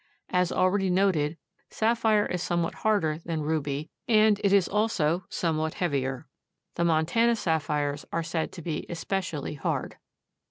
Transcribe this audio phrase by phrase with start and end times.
[0.31, 1.37] As already noted,
[1.69, 6.25] sapphire is somewhat harder than ruby, and it is also somewhat heavier.
[6.73, 9.97] The Montana sapphires are said to be especially hard.